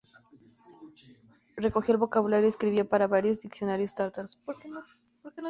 [1.57, 4.39] Recogió el vocabulario y escribió para varios diccionarios tártaros.